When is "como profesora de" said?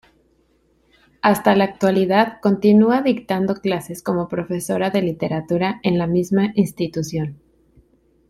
4.01-5.03